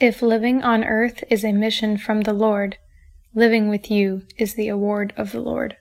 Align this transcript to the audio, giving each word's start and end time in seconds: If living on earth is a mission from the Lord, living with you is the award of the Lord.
If 0.00 0.22
living 0.22 0.62
on 0.62 0.82
earth 0.82 1.22
is 1.28 1.44
a 1.44 1.52
mission 1.52 1.98
from 1.98 2.22
the 2.22 2.32
Lord, 2.32 2.78
living 3.34 3.68
with 3.68 3.90
you 3.90 4.22
is 4.38 4.54
the 4.54 4.68
award 4.68 5.12
of 5.14 5.30
the 5.30 5.42
Lord. 5.42 5.76